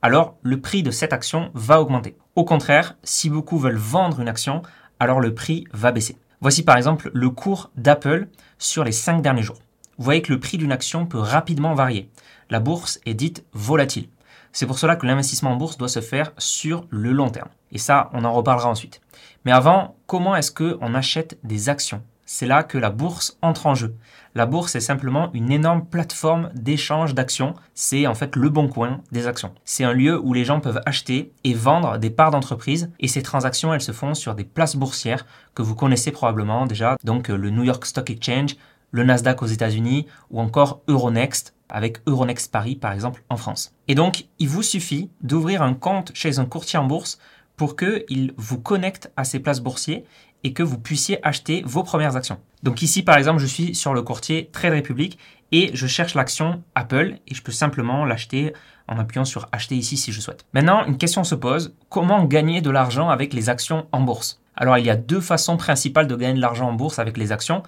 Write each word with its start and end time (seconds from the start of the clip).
alors 0.02 0.38
le 0.44 0.62
prix 0.62 0.82
de 0.82 0.92
cette 0.92 1.12
action 1.12 1.52
va 1.56 1.82
augmenter. 1.82 2.16
Au 2.38 2.46
contraire, 2.46 2.96
si 3.04 3.30
beaucoup 3.30 3.60
veulent 3.60 3.76
vendre 3.76 4.22
une 4.22 4.30
action, 4.30 4.62
alors 4.98 5.20
le 5.20 5.34
prix 5.34 5.66
va 5.74 5.92
baisser. 5.92 6.16
Voici 6.42 6.64
par 6.64 6.76
exemple 6.76 7.12
le 7.14 7.30
cours 7.30 7.70
d'Apple 7.76 8.28
sur 8.58 8.84
les 8.84 8.92
5 8.92 9.22
derniers 9.22 9.44
jours. 9.44 9.60
Vous 10.00 10.04
voyez 10.04 10.24
que 10.24 10.34
le 10.34 10.40
prix 10.40 10.58
d'une 10.58 10.72
action 10.72 11.06
peut 11.06 11.20
rapidement 11.20 11.76
varier. 11.76 12.10
La 12.50 12.60
bourse 12.60 13.00
est 13.06 13.14
dite 13.14 13.46
volatile. 13.54 14.10
C'est 14.52 14.66
pour 14.66 14.80
cela 14.80 14.96
que 14.96 15.06
l'investissement 15.06 15.52
en 15.52 15.56
bourse 15.56 15.78
doit 15.78 15.88
se 15.88 16.02
faire 16.02 16.32
sur 16.40 16.88
le 16.90 17.12
long 17.12 17.30
terme. 17.30 17.50
Et 17.72 17.78
ça, 17.78 18.10
on 18.14 18.26
en 18.26 18.34
reparlera 18.34 18.70
ensuite. 18.70 19.02
Mais 19.46 19.52
avant, 19.52 19.96
comment 20.08 20.36
est-ce 20.36 20.52
qu'on 20.52 20.96
achète 20.96 21.38
des 21.44 21.70
actions? 21.70 22.02
C'est 22.34 22.48
là 22.48 22.64
que 22.64 22.78
la 22.78 22.92
bourse 22.92 23.38
entre 23.42 23.68
en 23.68 23.76
jeu. 23.76 23.94
La 24.36 24.46
bourse 24.46 24.76
est 24.76 24.80
simplement 24.80 25.32
une 25.34 25.52
énorme 25.52 25.86
plateforme 25.86 26.50
d'échange 26.56 27.14
d'actions. 27.14 27.56
C'est 27.74 28.08
en 28.08 28.16
fait 28.16 28.38
le 28.38 28.48
bon 28.48 28.70
coin 28.70 29.02
des 29.12 29.28
actions. 29.28 29.54
C'est 29.66 29.84
un 29.84 29.92
lieu 29.92 30.18
où 30.18 30.32
les 30.32 30.46
gens 30.46 30.62
peuvent 30.62 30.82
acheter 30.86 31.34
et 31.44 31.54
vendre 31.54 31.98
des 31.98 32.10
parts 32.10 32.32
d'entreprise 32.32 32.90
et 33.02 33.10
ces 33.10 33.22
transactions, 33.22 33.74
elles 33.74 33.82
se 33.82 33.92
font 33.92 34.14
sur 34.14 34.34
des 34.34 34.46
places 34.46 34.78
boursières 34.78 35.26
que 35.56 35.62
vous 35.62 35.76
connaissez 35.76 36.12
probablement 36.12 36.66
déjà. 36.66 36.96
Donc 37.04 37.28
le 37.28 37.50
New 37.50 37.66
York 37.66 37.86
Stock 37.86 38.10
Exchange, 38.10 38.56
le 38.92 39.04
Nasdaq 39.04 39.42
aux 39.42 39.48
États-Unis 39.48 40.08
ou 40.30 40.40
encore 40.40 40.84
Euronext 40.88 41.54
avec 41.68 41.98
Euronext 42.06 42.50
Paris 42.50 42.78
par 42.78 42.94
exemple 42.94 43.24
en 43.28 43.36
France. 43.36 43.76
Et 43.90 43.96
donc, 43.96 44.28
il 44.40 44.48
vous 44.48 44.64
suffit 44.64 45.10
d'ouvrir 45.20 45.62
un 45.64 45.74
compte 45.74 46.12
chez 46.14 46.40
un 46.40 46.46
courtier 46.46 46.80
en 46.80 46.86
bourse 46.86 47.20
pour 47.58 47.76
qu'il 47.76 48.34
vous 48.38 48.60
connecte 48.60 49.12
à 49.18 49.24
ces 49.24 49.40
places 49.40 49.60
boursières 49.60 50.02
et 50.44 50.54
que 50.54 50.64
vous 50.64 50.78
puissiez 50.78 51.26
acheter 51.26 51.64
vos 51.66 51.84
premières 51.84 52.16
actions. 52.16 52.40
Donc 52.64 52.82
ici, 52.82 53.04
par 53.04 53.18
exemple, 53.18 53.40
je 53.40 53.46
suis 53.46 53.76
sur 53.76 53.94
le 53.94 54.02
courtier 54.02 54.50
Trade 54.52 54.74
Republic 54.74 55.18
et 55.52 55.72
je 55.74 55.88
cherche 55.88 56.16
l'action 56.16 56.64
Apple 56.76 57.16
et 57.28 57.36
je 57.36 57.42
peux 57.42 57.52
simplement 57.52 58.06
l'acheter 58.06 58.54
en 58.88 58.98
appuyant 59.00 59.26
sur 59.26 59.48
acheter 59.52 59.76
ici 59.76 59.98
si 59.98 60.12
je 60.12 60.22
souhaite. 60.22 60.46
Maintenant, 60.54 60.86
une 60.86 60.98
question 60.98 61.24
se 61.24 61.36
pose, 61.36 61.76
comment 61.90 62.24
gagner 62.24 62.62
de 62.62 62.70
l'argent 62.70 63.10
avec 63.10 63.34
les 63.34 63.50
actions 63.50 63.88
en 63.92 64.02
bourse? 64.02 64.42
Alors 64.56 64.78
il 64.78 64.86
y 64.86 64.90
a 64.90 64.96
deux 64.96 65.22
façons 65.22 65.58
principales 65.58 66.08
de 66.08 66.16
gagner 66.16 66.36
de 66.36 66.42
l'argent 66.42 66.70
en 66.70 66.74
bourse 66.74 67.00
avec 67.00 67.18
les 67.18 67.32
actions. 67.32 67.64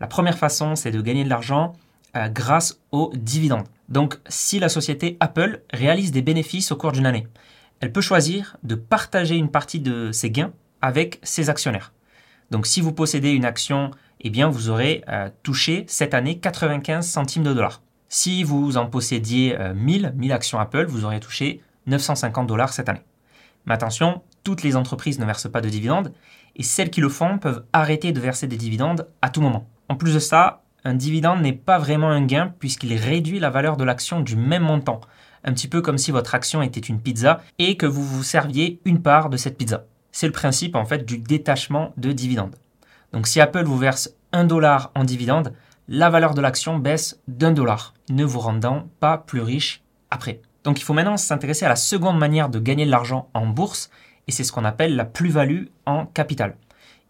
La 0.00 0.06
première 0.06 0.38
façon, 0.38 0.76
c'est 0.76 0.90
de 0.90 1.00
gagner 1.00 1.24
de 1.24 1.28
l'argent 1.28 1.74
euh, 2.16 2.28
grâce 2.28 2.80
aux 2.92 3.12
dividendes. 3.14 3.66
Donc 3.88 4.18
si 4.28 4.58
la 4.58 4.68
société 4.68 5.16
Apple 5.20 5.62
réalise 5.72 6.12
des 6.12 6.22
bénéfices 6.22 6.72
au 6.72 6.76
cours 6.76 6.92
d'une 6.92 7.06
année, 7.06 7.26
elle 7.80 7.92
peut 7.92 8.00
choisir 8.00 8.56
de 8.62 8.74
partager 8.74 9.36
une 9.36 9.50
partie 9.50 9.80
de 9.80 10.12
ses 10.12 10.30
gains 10.30 10.52
avec 10.80 11.20
ses 11.22 11.50
actionnaires. 11.50 11.92
Donc 12.50 12.66
si 12.66 12.80
vous 12.80 12.92
possédez 12.92 13.30
une 13.30 13.44
action, 13.44 13.90
eh 14.20 14.30
bien 14.30 14.48
vous 14.48 14.70
aurez 14.70 15.04
euh, 15.08 15.28
touché 15.42 15.84
cette 15.88 16.14
année 16.14 16.38
95 16.38 17.06
centimes 17.06 17.42
de 17.42 17.52
dollars. 17.52 17.82
Si 18.08 18.42
vous 18.42 18.76
en 18.78 18.86
possédiez 18.86 19.56
1000, 19.74 20.06
euh, 20.06 20.12
1000 20.14 20.32
actions 20.32 20.58
Apple, 20.58 20.86
vous 20.86 21.04
aurez 21.04 21.20
touché 21.20 21.60
950 21.86 22.46
dollars 22.46 22.72
cette 22.72 22.88
année. 22.88 23.02
Mais 23.66 23.74
attention, 23.74 24.22
toutes 24.44 24.62
les 24.62 24.76
entreprises 24.76 25.18
ne 25.18 25.26
versent 25.26 25.50
pas 25.50 25.60
de 25.60 25.68
dividendes 25.68 26.12
et 26.56 26.62
celles 26.62 26.90
qui 26.90 27.00
le 27.00 27.08
font 27.08 27.38
peuvent 27.38 27.64
arrêter 27.72 28.12
de 28.12 28.20
verser 28.20 28.46
des 28.46 28.56
dividendes 28.56 29.06
à 29.20 29.28
tout 29.28 29.42
moment. 29.42 29.68
En 29.88 29.94
plus 29.94 30.14
de 30.14 30.18
ça, 30.18 30.62
un 30.84 30.94
dividende 30.94 31.42
n'est 31.42 31.52
pas 31.52 31.78
vraiment 31.78 32.08
un 32.08 32.24
gain 32.24 32.54
puisqu'il 32.58 32.94
réduit 32.94 33.40
la 33.40 33.50
valeur 33.50 33.76
de 33.76 33.84
l'action 33.84 34.20
du 34.20 34.36
même 34.36 34.62
montant. 34.62 35.00
Un 35.44 35.52
petit 35.52 35.68
peu 35.68 35.82
comme 35.82 35.98
si 35.98 36.10
votre 36.10 36.34
action 36.34 36.62
était 36.62 36.80
une 36.80 37.00
pizza 37.00 37.42
et 37.58 37.76
que 37.76 37.86
vous 37.86 38.04
vous 38.04 38.22
serviez 38.22 38.80
une 38.84 39.02
part 39.02 39.28
de 39.28 39.36
cette 39.36 39.58
pizza 39.58 39.84
c'est 40.12 40.26
le 40.26 40.32
principe 40.32 40.76
en 40.76 40.84
fait 40.84 41.04
du 41.04 41.18
détachement 41.18 41.92
de 41.96 42.12
dividendes. 42.12 42.56
Donc 43.12 43.26
si 43.26 43.40
Apple 43.40 43.64
vous 43.64 43.78
verse 43.78 44.10
1 44.32 44.44
dollar 44.44 44.90
en 44.94 45.04
dividende, 45.04 45.54
la 45.88 46.10
valeur 46.10 46.34
de 46.34 46.40
l'action 46.40 46.78
baisse 46.78 47.20
d'un 47.28 47.52
dollar, 47.52 47.94
ne 48.10 48.24
vous 48.24 48.40
rendant 48.40 48.88
pas 49.00 49.18
plus 49.18 49.40
riche 49.40 49.82
après. 50.10 50.42
Donc 50.64 50.78
il 50.78 50.84
faut 50.84 50.92
maintenant 50.92 51.16
s'intéresser 51.16 51.64
à 51.64 51.70
la 51.70 51.76
seconde 51.76 52.18
manière 52.18 52.50
de 52.50 52.58
gagner 52.58 52.84
de 52.84 52.90
l'argent 52.90 53.30
en 53.32 53.46
bourse, 53.46 53.90
et 54.26 54.32
c'est 54.32 54.44
ce 54.44 54.52
qu'on 54.52 54.66
appelle 54.66 54.96
la 54.96 55.06
plus-value 55.06 55.66
en 55.86 56.04
capital. 56.04 56.56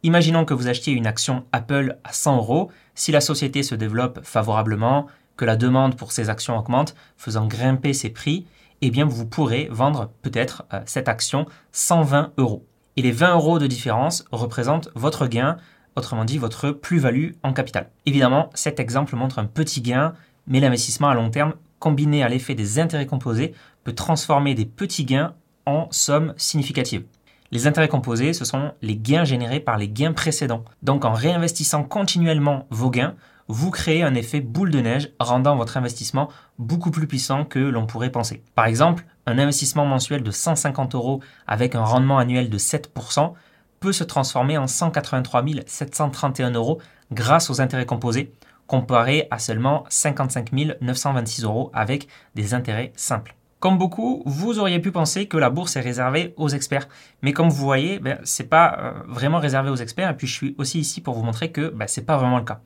Imaginons 0.05 0.45
que 0.45 0.55
vous 0.55 0.69
achetiez 0.69 0.93
une 0.93 1.09
action 1.09 1.45
Apple 1.51 1.99
à 2.05 2.13
100 2.13 2.37
euros, 2.37 2.71
si 2.95 3.11
la 3.11 3.21
société 3.21 3.65
se 3.65 3.75
développe 3.75 4.21
favorablement, 4.23 5.09
que 5.37 5.45
la 5.45 5.57
demande 5.57 5.97
pour 5.97 6.13
ces 6.13 6.31
actions 6.31 6.57
augmente, 6.57 6.95
faisant 7.17 7.47
grimper 7.47 7.93
ses 7.93 8.11
prix, 8.11 8.47
eh 8.81 8.91
bien 8.91 9.07
vous 9.07 9.27
pourrez 9.27 9.69
vendre 9.73 10.11
peut-être 10.23 10.65
euh, 10.73 10.81
cette 10.87 11.09
action 11.09 11.47
120 11.73 12.33
euros 12.37 12.65
et 12.99 13.03
les 13.03 13.13
20 13.13 13.35
euros 13.35 13.61
de 13.61 13.69
différence 13.69 14.25
représentent 14.33 14.89
votre 14.97 15.29
gain, 15.29 15.57
autrement 15.95 16.25
dit 16.25 16.37
votre 16.37 16.73
plus-value 16.73 17.31
en 17.45 17.53
capital. 17.53 17.91
Évidemment, 18.07 18.51
cet 18.55 18.81
exemple 18.81 19.15
montre 19.15 19.39
un 19.39 19.45
petit 19.45 19.83
gain, 19.83 20.15
mais 20.49 20.59
l'investissement 20.59 21.09
à 21.09 21.15
long 21.15 21.31
terme, 21.31 21.55
combiné 21.79 22.25
à 22.25 22.29
l'effet 22.29 22.57
des 22.57 22.81
intérêts 22.81 23.07
composés, 23.07 23.55
peut 23.85 23.93
transformer 23.93 24.57
des 24.57 24.65
petits 24.65 25.05
gains 25.05 25.35
en 25.65 25.87
sommes 25.93 26.35
significatives. 26.37 27.05
Les 27.53 27.69
intérêts 27.69 27.87
composés, 27.87 28.33
ce 28.33 28.45
sont 28.45 28.73
les 28.83 28.97
gains 28.97 29.25
générés 29.25 29.61
par 29.61 29.79
les 29.79 29.89
gains 29.89 30.13
précédents. 30.13 30.65
Donc 30.83 31.05
en 31.05 31.13
réinvestissant 31.13 31.85
continuellement 31.85 32.67
vos 32.71 32.91
gains, 32.91 33.15
vous 33.49 33.71
créez 33.71 34.03
un 34.03 34.15
effet 34.15 34.41
boule 34.41 34.71
de 34.71 34.81
neige 34.81 35.11
rendant 35.19 35.57
votre 35.57 35.77
investissement 35.77 36.29
beaucoup 36.59 36.91
plus 36.91 37.07
puissant 37.07 37.45
que 37.45 37.59
l'on 37.59 37.87
pourrait 37.87 38.13
penser. 38.13 38.43
Par 38.55 38.67
exemple, 38.67 39.05
un 39.27 39.39
investissement 39.39 39.87
mensuel 39.87 40.23
de 40.23 40.31
150 40.31 40.95
euros 40.95 41.21
avec 41.47 41.75
un 41.75 41.85
rendement 41.85 42.19
annuel 42.19 42.51
de 42.51 42.59
7% 42.59 43.33
peut 43.81 43.93
se 43.93 44.05
transformer 44.05 44.59
en 44.59 44.67
183 44.67 45.45
731 45.67 46.51
euros 46.51 46.79
grâce 47.11 47.49
aux 47.49 47.61
intérêts 47.61 47.87
composés, 47.87 48.33
comparé 48.67 49.29
à 49.31 49.39
seulement 49.39 49.85
55 49.89 50.53
926 50.81 51.45
euros 51.45 51.71
avec 51.73 52.09
des 52.35 52.55
intérêts 52.55 52.93
simples. 52.97 53.38
Comme 53.61 53.77
beaucoup, 53.77 54.23
vous 54.25 54.61
auriez 54.61 54.79
pu 54.79 54.93
penser 54.93 55.27
que 55.27 55.37
la 55.37 55.51
bourse 55.51 55.75
est 55.75 55.81
réservée 55.81 56.33
aux 56.37 56.49
experts. 56.49 56.89
Mais 57.23 57.33
comme 57.33 57.49
vous 57.49 57.65
voyez, 57.65 57.99
ben, 57.99 58.21
ce 58.23 58.43
n'est 58.43 58.49
pas 58.49 58.77
euh, 58.79 58.93
vraiment 59.09 59.41
réservé 59.41 59.69
aux 59.69 59.77
experts. 59.77 60.11
Et 60.11 60.17
puis 60.17 60.29
je 60.29 60.35
suis 60.35 60.55
aussi 60.59 60.79
ici 60.79 61.01
pour 61.01 61.15
vous 61.15 61.25
montrer 61.25 61.51
que 61.51 61.69
ben, 61.71 61.89
ce 61.89 61.99
n'est 61.99 62.07
pas 62.07 62.17
vraiment 62.17 62.39
le 62.39 62.45
cas. 62.45 62.61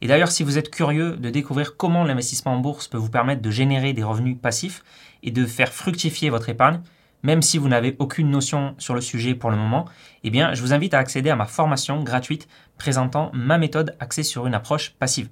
Et 0.00 0.06
d'ailleurs, 0.06 0.30
si 0.30 0.44
vous 0.44 0.56
êtes 0.56 0.70
curieux 0.70 1.16
de 1.16 1.28
découvrir 1.28 1.76
comment 1.76 2.02
l'investissement 2.02 2.54
en 2.54 2.60
bourse 2.60 2.88
peut 2.88 2.96
vous 2.96 3.10
permettre 3.10 3.42
de 3.42 3.50
générer 3.50 3.92
des 3.92 4.02
revenus 4.02 4.38
passifs 4.40 4.82
et 5.22 5.30
de 5.30 5.44
faire 5.44 5.70
fructifier 5.70 6.30
votre 6.30 6.48
épargne, 6.48 6.80
même 7.22 7.42
si 7.42 7.58
vous 7.58 7.68
n'avez 7.68 7.96
aucune 7.98 8.30
notion 8.30 8.74
sur 8.78 8.94
le 8.94 9.02
sujet 9.02 9.34
pour 9.34 9.50
le 9.50 9.56
moment, 9.58 9.84
eh 10.24 10.30
bien, 10.30 10.54
je 10.54 10.62
vous 10.62 10.72
invite 10.72 10.94
à 10.94 10.98
accéder 10.98 11.28
à 11.28 11.36
ma 11.36 11.46
formation 11.46 12.02
gratuite 12.02 12.48
présentant 12.78 13.30
ma 13.34 13.58
méthode 13.58 13.96
axée 14.00 14.22
sur 14.22 14.46
une 14.46 14.54
approche 14.54 14.94
passive. 14.98 15.28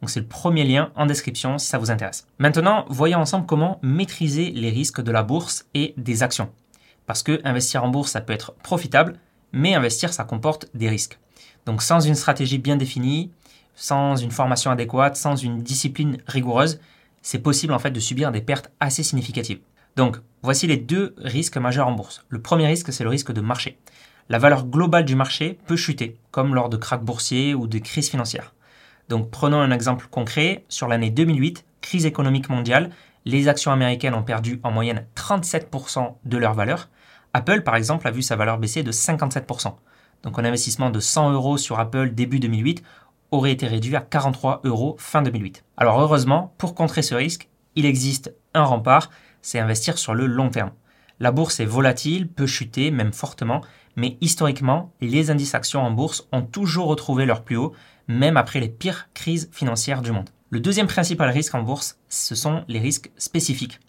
Donc 0.00 0.10
c'est 0.10 0.20
le 0.20 0.26
premier 0.26 0.64
lien 0.64 0.92
en 0.94 1.06
description 1.06 1.58
si 1.58 1.66
ça 1.66 1.78
vous 1.78 1.90
intéresse. 1.90 2.26
Maintenant, 2.38 2.84
voyons 2.88 3.18
ensemble 3.18 3.46
comment 3.46 3.78
maîtriser 3.82 4.50
les 4.50 4.70
risques 4.70 5.00
de 5.00 5.10
la 5.10 5.22
bourse 5.22 5.66
et 5.74 5.94
des 5.96 6.22
actions. 6.22 6.50
Parce 7.06 7.22
que 7.22 7.40
investir 7.44 7.84
en 7.84 7.88
bourse, 7.88 8.12
ça 8.12 8.20
peut 8.20 8.32
être 8.32 8.52
profitable, 8.62 9.18
mais 9.52 9.74
investir, 9.74 10.12
ça 10.12 10.24
comporte 10.24 10.68
des 10.74 10.88
risques. 10.88 11.18
Donc 11.66 11.82
sans 11.82 12.00
une 12.00 12.14
stratégie 12.14 12.58
bien 12.58 12.76
définie, 12.76 13.32
sans 13.74 14.16
une 14.16 14.30
formation 14.30 14.70
adéquate, 14.70 15.16
sans 15.16 15.36
une 15.36 15.62
discipline 15.62 16.18
rigoureuse, 16.26 16.80
c'est 17.22 17.38
possible 17.38 17.72
en 17.72 17.78
fait 17.78 17.90
de 17.90 18.00
subir 18.00 18.32
des 18.32 18.40
pertes 18.40 18.70
assez 18.80 19.02
significatives. 19.02 19.60
Donc 19.96 20.18
voici 20.42 20.66
les 20.66 20.76
deux 20.76 21.14
risques 21.18 21.56
majeurs 21.56 21.88
en 21.88 21.92
bourse. 21.92 22.24
Le 22.28 22.40
premier 22.40 22.66
risque, 22.66 22.92
c'est 22.92 23.04
le 23.04 23.10
risque 23.10 23.32
de 23.32 23.40
marché. 23.40 23.78
La 24.28 24.38
valeur 24.38 24.66
globale 24.66 25.04
du 25.04 25.14
marché 25.14 25.58
peut 25.66 25.76
chuter, 25.76 26.16
comme 26.30 26.54
lors 26.54 26.68
de 26.68 26.76
krachs 26.76 27.04
boursiers 27.04 27.54
ou 27.54 27.66
de 27.66 27.78
crises 27.78 28.10
financières. 28.10 28.52
Donc 29.08 29.30
prenons 29.30 29.60
un 29.60 29.70
exemple 29.70 30.06
concret. 30.10 30.64
Sur 30.68 30.88
l'année 30.88 31.10
2008, 31.10 31.64
crise 31.80 32.06
économique 32.06 32.48
mondiale, 32.48 32.90
les 33.24 33.48
actions 33.48 33.72
américaines 33.72 34.14
ont 34.14 34.22
perdu 34.22 34.60
en 34.62 34.70
moyenne 34.70 35.06
37% 35.16 36.14
de 36.24 36.36
leur 36.36 36.54
valeur. 36.54 36.88
Apple, 37.32 37.62
par 37.62 37.76
exemple, 37.76 38.06
a 38.08 38.10
vu 38.10 38.22
sa 38.22 38.36
valeur 38.36 38.58
baisser 38.58 38.82
de 38.82 38.92
57%. 38.92 39.74
Donc 40.22 40.38
un 40.38 40.44
investissement 40.44 40.90
de 40.90 41.00
100 41.00 41.32
euros 41.32 41.58
sur 41.58 41.78
Apple 41.78 42.10
début 42.10 42.40
2008 42.40 42.82
aurait 43.30 43.52
été 43.52 43.66
réduit 43.66 43.96
à 43.96 44.00
43 44.00 44.62
euros 44.64 44.96
fin 44.98 45.22
2008. 45.22 45.64
Alors 45.76 46.00
heureusement, 46.00 46.54
pour 46.58 46.74
contrer 46.74 47.02
ce 47.02 47.14
risque, 47.14 47.48
il 47.74 47.86
existe 47.86 48.34
un 48.54 48.64
rempart, 48.64 49.10
c'est 49.42 49.58
investir 49.58 49.98
sur 49.98 50.14
le 50.14 50.26
long 50.26 50.48
terme. 50.48 50.72
La 51.20 51.30
bourse 51.32 51.60
est 51.60 51.64
volatile, 51.66 52.28
peut 52.28 52.46
chuter, 52.46 52.90
même 52.90 53.12
fortement, 53.12 53.60
mais 53.96 54.16
historiquement, 54.20 54.92
les 55.00 55.30
indices 55.30 55.54
actions 55.54 55.82
en 55.82 55.90
bourse 55.90 56.28
ont 56.32 56.42
toujours 56.42 56.86
retrouvé 56.86 57.26
leur 57.26 57.42
plus 57.42 57.56
haut, 57.56 57.74
même 58.08 58.36
après 58.36 58.60
les 58.60 58.68
pires 58.68 59.08
crises 59.14 59.48
financières 59.52 60.02
du 60.02 60.12
monde. 60.12 60.30
Le 60.50 60.60
deuxième 60.60 60.86
principal 60.86 61.28
risque 61.30 61.54
en 61.54 61.62
bourse, 61.62 61.98
ce 62.08 62.34
sont 62.34 62.64
les 62.68 62.78
risques 62.78 63.10
spécifiques. 63.18 63.80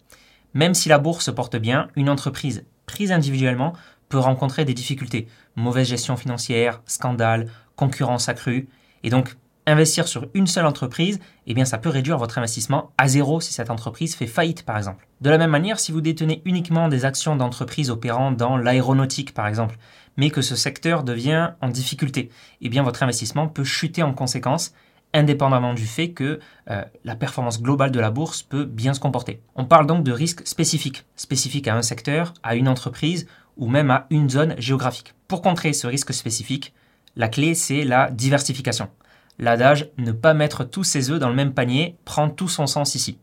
Même 0.52 0.74
si 0.74 0.88
la 0.88 0.98
bourse 0.98 1.24
se 1.24 1.30
porte 1.30 1.56
bien, 1.56 1.88
une 1.96 2.10
entreprise 2.10 2.64
prise 2.86 3.12
individuellement 3.12 3.72
peut 4.08 4.18
rencontrer 4.18 4.64
des 4.64 4.74
difficultés. 4.74 5.26
Mauvaise 5.56 5.88
gestion 5.88 6.16
financière, 6.16 6.82
scandale, 6.86 7.48
concurrence 7.76 8.28
accrue. 8.28 8.68
Et 9.02 9.10
donc, 9.10 9.36
investir 9.66 10.08
sur 10.08 10.26
une 10.34 10.46
seule 10.46 10.66
entreprise, 10.66 11.20
eh 11.46 11.64
ça 11.64 11.78
peut 11.78 11.88
réduire 11.88 12.18
votre 12.18 12.38
investissement 12.38 12.92
à 12.98 13.08
zéro 13.08 13.40
si 13.40 13.52
cette 13.52 13.70
entreprise 13.70 14.14
fait 14.14 14.26
faillite, 14.26 14.64
par 14.64 14.76
exemple. 14.76 15.06
De 15.20 15.30
la 15.30 15.38
même 15.38 15.50
manière, 15.50 15.80
si 15.80 15.92
vous 15.92 16.00
détenez 16.00 16.42
uniquement 16.44 16.88
des 16.88 17.04
actions 17.04 17.36
d'entreprises 17.36 17.90
opérant 17.90 18.32
dans 18.32 18.56
l'aéronautique, 18.56 19.34
par 19.34 19.46
exemple, 19.46 19.76
mais 20.16 20.30
que 20.30 20.42
ce 20.42 20.56
secteur 20.56 21.04
devient 21.04 21.50
en 21.60 21.68
difficulté, 21.68 22.30
eh 22.60 22.80
votre 22.80 23.02
investissement 23.02 23.48
peut 23.48 23.64
chuter 23.64 24.02
en 24.02 24.12
conséquence 24.12 24.72
indépendamment 25.12 25.74
du 25.74 25.86
fait 25.86 26.12
que 26.12 26.38
euh, 26.70 26.82
la 27.04 27.16
performance 27.16 27.60
globale 27.60 27.90
de 27.90 28.00
la 28.00 28.10
bourse 28.10 28.42
peut 28.42 28.64
bien 28.64 28.94
se 28.94 29.00
comporter. 29.00 29.40
On 29.56 29.64
parle 29.64 29.86
donc 29.86 30.04
de 30.04 30.12
risques 30.12 30.46
spécifiques, 30.46 31.04
spécifiques 31.16 31.68
à 31.68 31.76
un 31.76 31.82
secteur, 31.82 32.34
à 32.42 32.54
une 32.54 32.68
entreprise 32.68 33.26
ou 33.56 33.68
même 33.68 33.90
à 33.90 34.06
une 34.10 34.30
zone 34.30 34.54
géographique. 34.58 35.14
Pour 35.28 35.42
contrer 35.42 35.72
ce 35.72 35.86
risque 35.86 36.14
spécifique, 36.14 36.74
la 37.16 37.28
clé 37.28 37.54
c'est 37.54 37.84
la 37.84 38.10
diversification. 38.10 38.88
L'adage 39.40 39.88
ne 39.96 40.12
pas 40.12 40.34
mettre 40.34 40.64
tous 40.64 40.84
ses 40.84 41.10
œufs 41.10 41.18
dans 41.18 41.30
le 41.30 41.34
même 41.34 41.54
panier 41.54 41.96
prend 42.04 42.28
tout 42.28 42.46
son 42.46 42.66
sens 42.66 42.94
ici. 42.94 43.18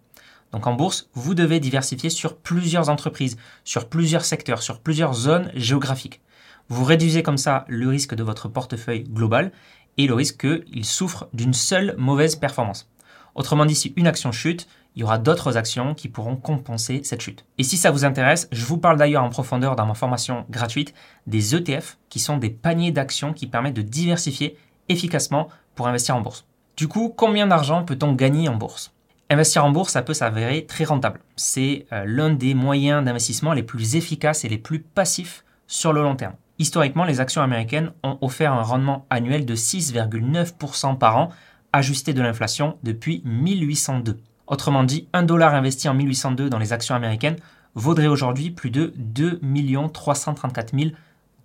Donc 0.52 0.66
en 0.66 0.74
bourse, 0.74 1.12
vous 1.14 1.36
devez 1.36 1.60
diversifier 1.60 2.10
sur 2.10 2.38
plusieurs 2.38 2.90
entreprises, 2.90 3.38
sur 3.64 3.88
plusieurs 3.88 4.26
secteurs, 4.26 4.64
sur 4.64 4.80
plusieurs 4.80 5.14
zones 5.14 5.52
géographiques. 5.54 6.22
Vous 6.70 6.84
réduisez 6.84 7.22
comme 7.22 7.38
ça 7.38 7.66
le 7.68 7.88
risque 7.88 8.16
de 8.16 8.24
votre 8.24 8.48
portefeuille 8.48 9.04
global 9.04 9.52
et 9.98 10.08
le 10.08 10.16
risque 10.16 10.64
qu'il 10.66 10.86
souffre 10.86 11.30
d'une 11.34 11.54
seule 11.54 11.94
mauvaise 12.00 12.36
performance. 12.36 12.90
Autrement 13.36 13.68
dit, 13.68 13.76
si 13.76 13.94
une 13.96 14.08
action 14.08 14.32
chute, 14.32 14.68
il 14.96 15.02
y 15.02 15.04
aura 15.04 15.20
d'autres 15.20 15.56
actions 15.56 15.94
qui 15.94 16.10
pourront 16.10 16.36
compenser 16.36 17.02
cette 17.04 17.22
chute. 17.22 17.46
Et 17.60 17.64
si 17.64 17.78
ça 17.78 17.92
vous 17.92 18.06
intéresse, 18.06 18.48
je 18.52 18.66
vous 18.66 18.80
parle 18.80 18.98
d'ailleurs 18.98 19.24
en 19.24 19.30
profondeur 19.30 19.76
dans 19.76 19.86
ma 19.86 19.94
formation 19.94 20.48
gratuite 20.50 20.96
des 21.28 21.54
ETF, 21.54 22.00
qui 22.10 22.20
sont 22.20 22.38
des 22.38 22.50
paniers 22.50 22.92
d'actions 22.92 23.34
qui 23.34 23.46
permettent 23.46 23.76
de 23.76 23.84
diversifier 23.84 24.58
efficacement 24.90 25.50
pour 25.78 25.88
investir 25.88 26.18
en 26.18 26.22
bourse. 26.22 26.46
Du 26.76 26.90
coup, 26.90 27.14
combien 27.16 27.48
d'argent 27.48 27.84
peut-on 27.84 28.12
gagner 28.12 28.50
en 28.50 28.56
bourse? 28.56 28.94
Investir 29.30 29.64
en 29.64 29.72
bourse, 29.72 29.94
ça 29.94 30.02
peut 30.02 30.14
s'avérer 30.14 30.66
très 30.66 30.84
rentable. 30.84 31.22
C'est 31.38 31.86
euh, 31.94 32.04
l'un 32.06 32.32
des 32.32 32.54
moyens 32.54 33.04
d'investissement 33.04 33.54
les 33.54 33.64
plus 33.64 33.96
efficaces 33.96 34.44
et 34.44 34.50
les 34.50 34.58
plus 34.58 34.80
passifs 34.80 35.46
sur 35.68 35.94
le 35.94 36.02
long 36.02 36.16
terme. 36.16 36.34
Historiquement, 36.60 37.04
les 37.04 37.20
actions 37.20 37.42
américaines 37.42 37.92
ont 38.04 38.18
offert 38.22 38.52
un 38.52 38.62
rendement 38.62 39.06
annuel 39.10 39.46
de 39.46 39.56
6,9% 39.56 40.98
par 40.98 41.18
an, 41.18 41.30
ajusté 41.72 42.14
de 42.14 42.22
l'inflation 42.22 42.78
depuis 42.84 43.22
1802. 43.26 44.20
Autrement 44.48 44.84
dit, 44.84 45.08
un 45.14 45.24
dollar 45.24 45.54
investi 45.54 45.90
en 45.90 45.94
1802 45.94 46.50
dans 46.50 46.58
les 46.58 46.74
actions 46.74 46.96
américaines 46.96 47.36
vaudrait 47.76 48.08
aujourd'hui 48.08 48.50
plus 48.50 48.72
de 48.72 48.94
2 48.96 49.42
334 49.94 50.74
000 50.74 50.92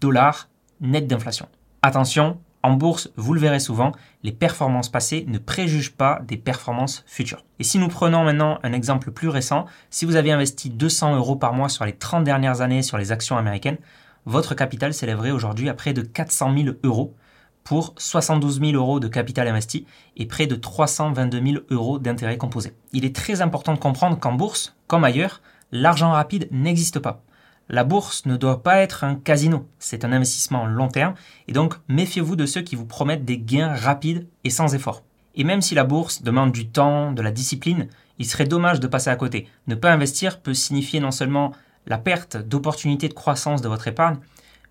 dollars 0.01 0.49
net 0.81 1.07
d'inflation. 1.07 1.49
Attention, 1.83 2.39
en 2.63 2.73
bourse, 2.73 3.11
vous 3.17 3.35
le 3.35 3.41
verrez 3.41 3.59
souvent, 3.59 3.93
les 4.23 4.33
performances 4.33 4.89
passées 4.89 5.25
ne 5.27 5.39
préjugent 5.39 5.97
pas 5.97 6.21
des 6.27 6.37
performances 6.37 7.05
futures. 7.07 7.45
Et 7.59 7.65
si 7.65 7.79
nous 7.79 7.89
prenons 7.89 8.25
maintenant 8.25 8.59
un 8.63 8.73
exemple 8.73 9.11
plus 9.11 9.29
récent, 9.29 9.67
si 9.91 10.05
vous 10.05 10.17
avez 10.17 10.31
investi 10.31 10.71
200 10.71 11.17
euros 11.17 11.37
par 11.37 11.55
mois 11.55 11.69
sur 11.69 11.85
les 11.85 11.93
30 11.93 12.23
dernières 12.23 12.61
années 12.61 12.83
sur 12.83 12.99
les 12.99 13.11
actions 13.11 13.37
américaines, 13.37 13.79
votre 14.27 14.55
capital 14.55 14.95
s'élèverait 14.95 15.33
aujourd'hui 15.33 15.69
à 15.69 15.75
près 15.75 15.93
de 15.93 16.03
400 16.03 16.57
000 16.57 16.77
euros 16.85 17.17
pour 17.65 17.95
72 17.97 18.61
000 18.61 18.73
euros 18.73 19.01
de 19.01 19.09
capital 19.09 19.49
investi 19.49 19.87
et 20.17 20.27
près 20.27 20.47
de 20.47 20.55
322 20.55 21.45
000 21.45 21.65
euros 21.71 21.99
d'intérêts 21.99 22.39
composés. 22.39 22.75
Il 22.93 23.05
est 23.05 23.15
très 23.15 23.41
important 23.41 23.75
de 23.75 23.79
comprendre 23.79 24.19
qu'en 24.19 24.33
bourse, 24.33 24.77
comme 24.87 25.05
ailleurs, 25.05 25.43
l'argent 25.71 26.11
rapide 26.11 26.49
n'existe 26.51 26.99
pas. 26.99 27.23
La 27.69 27.85
bourse 27.85 28.27
ne 28.27 28.37
doit 28.37 28.63
pas 28.63 28.79
être 28.79 29.05
un 29.05 29.15
casino, 29.15 29.69
c'est 29.79 30.05
un 30.05 30.13
investissement 30.13 30.67
long 30.67 30.89
terme 30.89 31.15
et 31.49 31.53
donc 31.53 31.75
méfiez-vous 31.89 32.37
de 32.37 32.47
ceux 32.47 32.63
qui 32.63 32.77
vous 32.77 32.85
promettent 32.85 33.25
des 33.25 33.39
gains 33.39 33.75
rapides 33.75 34.27
et 34.45 34.51
sans 34.51 34.75
effort. 34.75 35.05
Et 35.35 35.45
même 35.45 35.63
si 35.63 35.75
la 35.75 35.85
bourse 35.85 36.23
demande 36.23 36.53
du 36.53 36.69
temps, 36.69 37.13
de 37.13 37.23
la 37.23 37.31
discipline, 37.31 37.89
il 38.19 38.27
serait 38.27 38.45
dommage 38.45 38.81
de 38.81 38.87
passer 38.87 39.11
à 39.11 39.17
côté. 39.17 39.49
Ne 39.67 39.75
pas 39.75 39.93
investir 39.93 40.41
peut 40.41 40.55
signifier 40.55 41.01
non 41.01 41.11
seulement 41.11 41.53
la 41.87 41.99
perte 41.99 42.37
d'opportunités 42.37 43.09
de 43.09 43.15
croissance 43.15 43.63
de 43.63 43.69
votre 43.69 43.89
épargne, 43.89 44.19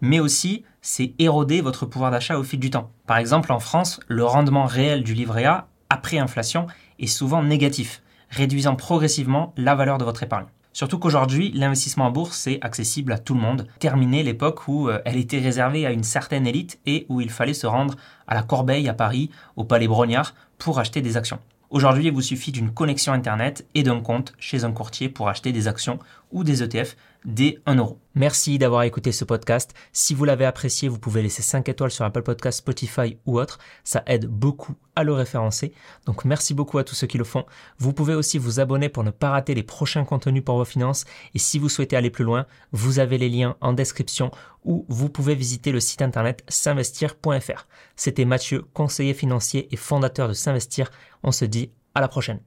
mais 0.01 0.19
aussi 0.19 0.63
c'est 0.81 1.13
éroder 1.19 1.61
votre 1.61 1.85
pouvoir 1.85 2.11
d'achat 2.11 2.37
au 2.37 2.43
fil 2.43 2.59
du 2.59 2.69
temps. 2.69 2.91
Par 3.07 3.17
exemple, 3.17 3.51
en 3.51 3.59
France, 3.59 3.99
le 4.07 4.25
rendement 4.25 4.65
réel 4.65 5.03
du 5.03 5.13
livret 5.13 5.45
A 5.45 5.67
après 5.89 6.19
inflation 6.19 6.67
est 6.99 7.07
souvent 7.07 7.43
négatif, 7.43 8.01
réduisant 8.29 8.75
progressivement 8.75 9.53
la 9.57 9.75
valeur 9.75 9.97
de 9.97 10.05
votre 10.05 10.23
épargne. 10.23 10.47
Surtout 10.73 10.99
qu'aujourd'hui, 10.99 11.51
l'investissement 11.53 12.05
en 12.05 12.11
bourse 12.11 12.47
est 12.47 12.63
accessible 12.63 13.11
à 13.11 13.17
tout 13.17 13.33
le 13.33 13.41
monde. 13.41 13.67
Terminé 13.79 14.23
l'époque 14.23 14.67
où 14.67 14.87
euh, 14.87 14.99
elle 15.03 15.17
était 15.17 15.39
réservée 15.39 15.85
à 15.85 15.91
une 15.91 16.03
certaine 16.03 16.47
élite 16.47 16.79
et 16.85 17.05
où 17.09 17.19
il 17.19 17.29
fallait 17.29 17.53
se 17.53 17.67
rendre 17.67 17.95
à 18.27 18.35
la 18.35 18.43
Corbeille 18.43 18.87
à 18.87 18.93
Paris, 18.93 19.29
au 19.57 19.65
Palais 19.65 19.87
Brognard, 19.87 20.33
pour 20.57 20.79
acheter 20.79 21.01
des 21.01 21.17
actions. 21.17 21.39
Aujourd'hui, 21.71 22.05
il 22.05 22.11
vous 22.11 22.21
suffit 22.21 22.51
d'une 22.51 22.71
connexion 22.71 23.13
Internet 23.13 23.65
et 23.75 23.83
d'un 23.83 23.99
compte 23.99 24.33
chez 24.39 24.63
un 24.63 24.71
courtier 24.71 25.09
pour 25.09 25.29
acheter 25.29 25.51
des 25.51 25.67
actions 25.67 25.99
ou 26.31 26.43
des 26.43 26.63
ETF 26.63 26.95
dès 27.25 27.59
1 27.65 27.75
euro. 27.75 27.99
Merci 28.15 28.57
d'avoir 28.57 28.83
écouté 28.83 29.11
ce 29.11 29.23
podcast. 29.23 29.73
Si 29.93 30.13
vous 30.13 30.25
l'avez 30.25 30.45
apprécié, 30.45 30.89
vous 30.89 30.99
pouvez 30.99 31.21
laisser 31.21 31.41
5 31.41 31.67
étoiles 31.69 31.91
sur 31.91 32.03
Apple 32.03 32.23
Podcast, 32.23 32.59
Spotify 32.59 33.17
ou 33.25 33.39
autre. 33.39 33.59
Ça 33.83 34.03
aide 34.05 34.25
beaucoup 34.25 34.75
à 34.95 35.03
le 35.03 35.13
référencer. 35.13 35.73
Donc 36.05 36.25
merci 36.25 36.53
beaucoup 36.53 36.77
à 36.77 36.83
tous 36.83 36.95
ceux 36.95 37.07
qui 37.07 37.17
le 37.17 37.23
font. 37.23 37.45
Vous 37.77 37.93
pouvez 37.93 38.15
aussi 38.15 38.37
vous 38.37 38.59
abonner 38.59 38.89
pour 38.89 39.03
ne 39.03 39.11
pas 39.11 39.29
rater 39.29 39.53
les 39.53 39.63
prochains 39.63 40.03
contenus 40.03 40.43
pour 40.43 40.57
vos 40.57 40.65
finances. 40.65 41.05
Et 41.33 41.39
si 41.39 41.59
vous 41.59 41.69
souhaitez 41.69 41.95
aller 41.95 42.09
plus 42.09 42.25
loin, 42.25 42.45
vous 42.71 42.99
avez 42.99 43.17
les 43.17 43.29
liens 43.29 43.55
en 43.61 43.73
description 43.73 44.31
ou 44.63 44.85
vous 44.89 45.09
pouvez 45.09 45.35
visiter 45.35 45.71
le 45.71 45.79
site 45.79 46.01
internet 46.01 46.43
s'investir.fr. 46.47 47.67
C'était 47.95 48.25
Mathieu, 48.25 48.65
conseiller 48.73 49.13
financier 49.13 49.67
et 49.71 49.77
fondateur 49.77 50.27
de 50.27 50.33
S'investir. 50.33 50.91
On 51.23 51.31
se 51.31 51.45
dit 51.45 51.71
à 51.93 52.01
la 52.01 52.07
prochaine. 52.07 52.39